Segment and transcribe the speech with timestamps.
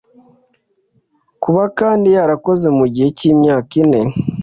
[1.43, 4.01] Kuba kandi yarakoze mu gihe cy imyaka ine